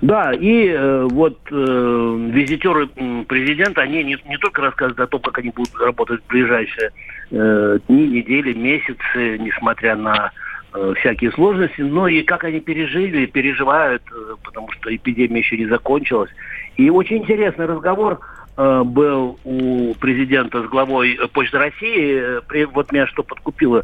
[0.03, 2.89] Да, и э, вот э, визитеры
[3.27, 6.91] президента, они не, не только рассказывают о том, как они будут работать в ближайшие
[7.31, 10.33] э, дни, недели, месяцы, несмотря на
[10.75, 15.67] э, всякие сложности, но и как они пережили, переживают, э, потому что эпидемия еще не
[15.67, 16.31] закончилась.
[16.77, 18.21] И очень интересный разговор
[18.57, 22.67] был у президента с главой Почты России.
[22.73, 23.83] Вот меня что подкупило.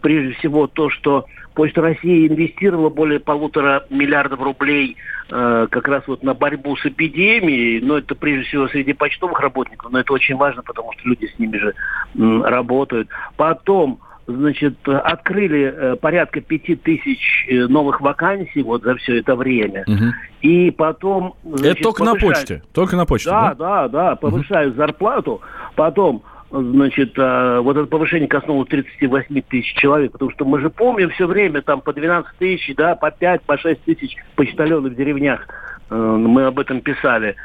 [0.00, 4.96] Прежде всего то, что Почта России инвестировала более полутора миллиардов рублей
[5.30, 7.80] э, как раз вот на борьбу с эпидемией.
[7.80, 11.38] Но это прежде всего среди почтовых работников, но это очень важно, потому что люди с
[11.38, 11.74] ними же
[12.14, 13.08] работают.
[13.36, 14.00] Потом
[14.36, 19.84] значит, открыли э, порядка пяти тысяч э, новых вакансий вот за все это время.
[19.86, 20.04] Угу.
[20.42, 21.34] И потом...
[21.44, 22.22] Значит, это только повышают...
[22.22, 22.62] на почте?
[22.72, 23.54] Только на почте, да?
[23.54, 24.78] Да, да, да, повышают угу.
[24.78, 25.40] зарплату.
[25.74, 31.10] Потом значит, а, вот это повышение коснулось 38 тысяч человек, потому что мы же помним
[31.10, 35.46] все время там по 12 тысяч, да, по 5, по 6 тысяч почтальонов в деревнях.
[35.90, 37.36] Э, мы об этом писали.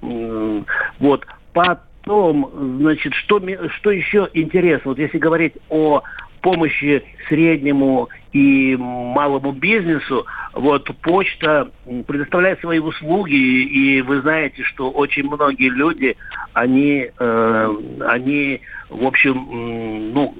[0.00, 1.26] Вот.
[1.52, 2.50] Потом,
[2.80, 3.40] значит, что,
[3.76, 6.02] что еще интересно, вот если говорить о
[6.42, 11.70] помощи среднему и малому бизнесу, вот почта
[12.06, 16.16] предоставляет свои услуги, и вы знаете, что очень многие люди,
[16.52, 17.76] они, э,
[18.06, 18.60] они
[18.92, 20.34] в общем, ну,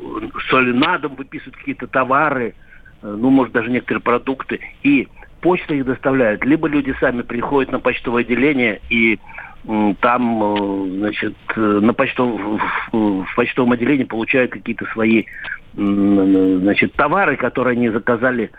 [0.50, 2.54] соли на дом выписывают какие-то товары,
[3.02, 5.08] э, ну, может, даже некоторые продукты, и
[5.40, 6.44] почта их доставляет.
[6.44, 9.18] Либо люди сами приходят на почтовое отделение и
[9.64, 15.24] там, э, значит, э, на почтовом, в почтовом отделении получают какие-то свои,
[15.74, 18.50] значит, товары, которые они заказали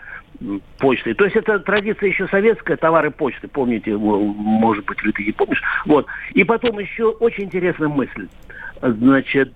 [0.78, 1.14] почтой.
[1.14, 5.62] То есть это традиция еще советская, товары почты, помните, может быть, ты не помнишь.
[5.84, 6.06] Вот.
[6.32, 8.28] И потом еще очень интересная мысль.
[8.80, 9.52] Значит,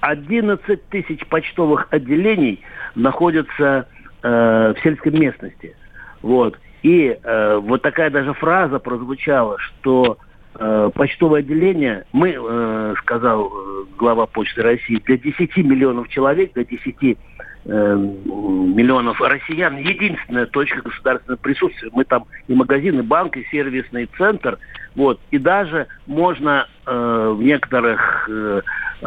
[0.00, 2.60] 11 э, тысяч почтовых отделений
[2.94, 3.86] находятся
[4.22, 5.74] в сельской местности.
[6.20, 6.58] Вот.
[6.82, 10.18] И э, вот такая даже фраза прозвучала, что
[10.54, 16.64] э, почтовое отделение, мы, э, сказал э, глава Почты России, для 10 миллионов человек, для
[16.64, 17.16] 10 э,
[17.64, 21.90] миллионов россиян единственная точка государственного присутствия.
[21.92, 24.58] Мы там и магазин, и банк, и сервисный центр.
[24.96, 25.20] Вот.
[25.30, 28.62] И даже можно э, в некоторых э,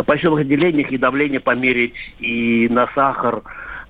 [0.06, 3.42] почтовых отделениях и давление померить и на сахар,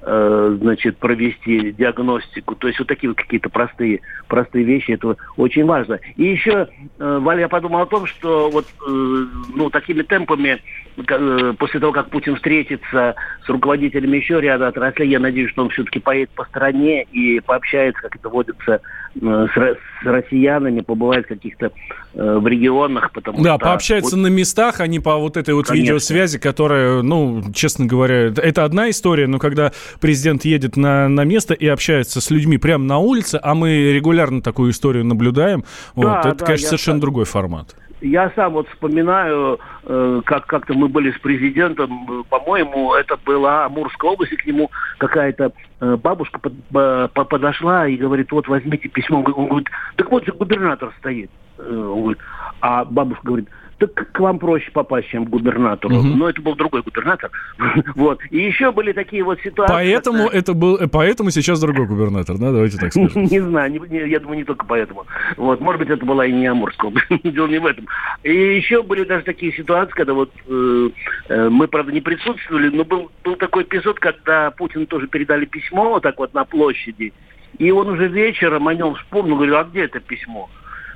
[0.06, 2.56] значит, провести диагностику.
[2.56, 6.00] То есть вот такие вот какие-то простые, простые вещи, это очень важно.
[6.16, 6.68] И еще,
[7.00, 10.62] э, Валя, я подумал о том, что вот э, ну, такими темпами,
[10.98, 13.16] э, после того, как Путин встретится
[13.46, 18.02] с руководителями еще ряда отраслей, я надеюсь, что он все-таки поедет по стране и пообщается,
[18.02, 18.80] как это водится, э,
[19.16, 21.72] с, с россиянами, побывает в каких-то
[22.14, 23.58] э, в регионах, потому да, что...
[23.58, 25.84] Да, пообщается вот, на местах, а не по вот этой вот конечно.
[25.84, 31.54] видеосвязи, которая, ну, честно говоря, это одна история, но когда президент едет на, на место
[31.54, 36.26] и общается с людьми прямо на улице, а мы регулярно такую историю наблюдаем, да, вот,
[36.26, 37.02] это, да, конечно, совершенно так...
[37.02, 37.76] другой формат.
[38.04, 44.12] Я сам вот вспоминаю, э, как как-то мы были с президентом, по-моему, это была Амурская
[44.12, 49.20] область, и к нему какая-то э, бабушка под, по, подошла и говорит, вот возьмите письмо.
[49.20, 51.32] Он говорит, так вот же губернатор стоит.
[51.58, 52.22] Э, он говорит,
[52.60, 53.48] а бабушка говорит,
[53.78, 55.96] так к вам проще попасть, чем к губернатору.
[55.96, 56.08] Угу.
[56.08, 57.32] Но это был другой губернатор.
[57.96, 58.20] вот.
[58.30, 59.74] И еще были такие вот ситуации.
[59.74, 62.52] Поэтому это был, поэтому сейчас другой губернатор, да?
[62.52, 63.24] Давайте так скажем.
[63.32, 65.06] не знаю, не, не, я думаю, не только поэтому.
[65.38, 66.92] Вот, может быть, это была и не Амурская
[67.24, 67.88] Дело не в этом.
[68.24, 70.90] И еще были даже такие ситуации, когда вот э,
[71.30, 75.90] э, мы, правда, не присутствовали, но был, был такой эпизод, когда Путину тоже передали письмо
[75.90, 77.14] вот так вот на площади.
[77.58, 80.50] И он уже вечером о нем вспомнил, говорил, а где это письмо?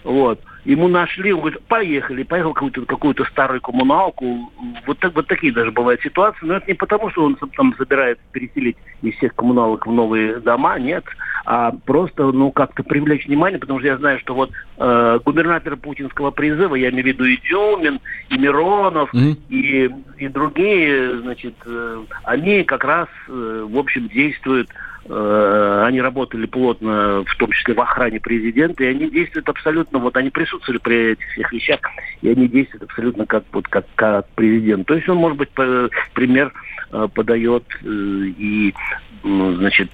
[0.03, 0.39] Вот.
[0.67, 4.51] Ему нашли, он говорит, поехали, поехал какую-то какую старую коммуналку.
[4.85, 6.45] Вот, так, вот такие даже бывают ситуации.
[6.45, 10.77] Но это не потому, что он там собирается переселить из всех коммуналок в новые дома,
[10.77, 11.05] нет.
[11.45, 16.31] А просто, ну, как-то привлечь внимание, потому что я знаю, что вот э, губернатор путинского
[16.31, 19.37] призыва, я имею в виду и Дюмин, и Миронов, mm-hmm.
[19.47, 24.69] и, и другие, значит, э, они как раз, э, в общем, действуют
[25.09, 30.29] они работали плотно, в том числе в охране президента, и они действуют абсолютно, вот они
[30.29, 31.79] присутствовали при этих всех вещах,
[32.21, 34.85] и они действуют абсолютно как, вот, как, как президент.
[34.87, 35.49] То есть он, может быть,
[36.13, 36.51] пример
[36.91, 38.73] э, подает э, и
[39.23, 39.89] ну, значит,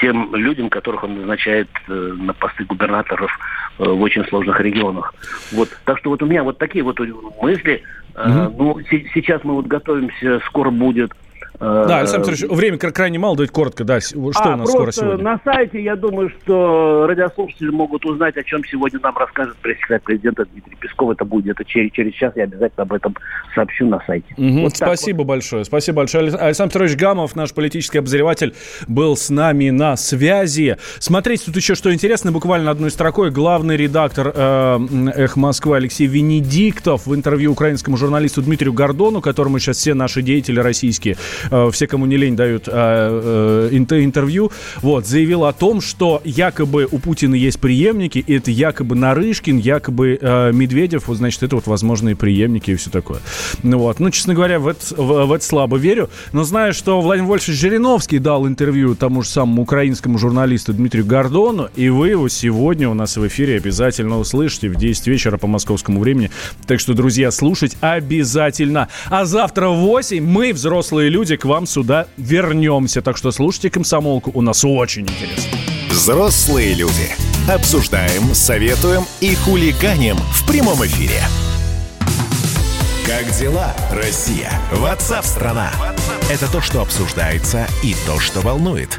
[0.00, 3.30] тем людям, которых он назначает на посты губернаторов
[3.76, 5.14] в очень сложных регионах.
[5.52, 5.68] Вот.
[5.84, 6.98] Так что вот у меня вот такие вот
[7.42, 7.82] мысли.
[8.14, 8.54] Угу.
[8.58, 8.80] Ну,
[9.14, 11.12] сейчас мы вот готовимся, скоро будет
[11.60, 15.24] да, Александр Петрович, время крайне мало, давайте коротко, да, что а, у нас скоро сегодня?
[15.24, 20.44] на сайте, я думаю, что радиослушатели могут узнать, о чем сегодня нам расскажет пресс-секретарь президента
[20.44, 21.10] Дмитрий Песков.
[21.10, 23.16] Это будет это через, через час, я обязательно об этом
[23.54, 24.26] сообщу на сайте.
[24.36, 25.26] Угу, вот спасибо вот.
[25.26, 26.32] большое, спасибо большое.
[26.32, 28.54] Александр Петрович Гамов, наш политический обозреватель,
[28.86, 30.76] был с нами на связи.
[31.00, 34.78] Смотрите, тут еще что интересно, буквально одной строкой, главный редактор э,
[35.16, 40.60] «Эх Москвы» Алексей Венедиктов в интервью украинскому журналисту Дмитрию Гордону, которому сейчас все наши деятели
[40.60, 41.16] российские
[41.47, 44.50] Э, все, кому не лень, дают э, э, интервью,
[44.82, 50.18] вот, заявил о том, что якобы у Путина есть преемники, и это якобы Нарышкин, якобы
[50.52, 53.20] Медведев, вот, значит, это вот возможные преемники и все такое.
[53.62, 57.00] Ну вот, ну, честно говоря, в это, в, в это слабо верю, но знаю, что
[57.00, 62.28] Владимир Вольфович Жириновский дал интервью тому же самому украинскому журналисту Дмитрию Гордону, и вы его
[62.28, 66.30] сегодня у нас в эфире обязательно услышите в 10 вечера по московскому времени.
[66.66, 68.88] Так что, друзья, слушать обязательно.
[69.10, 73.02] А завтра в 8 мы, взрослые люди, к вам сюда вернемся.
[73.02, 75.58] Так что слушайте «Комсомолку», у нас очень интересно.
[75.90, 77.10] Взрослые люди.
[77.48, 81.20] Обсуждаем, советуем и хулиганим в прямом эфире.
[83.06, 84.50] Как дела, Россия?
[84.72, 85.70] Ватсап-страна!
[86.30, 88.98] Это то, что обсуждается и то, что волнует.